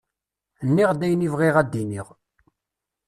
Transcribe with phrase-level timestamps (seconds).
[0.67, 2.07] Nniɣ-d ayen i bɣiɣ ad d-iniɣ.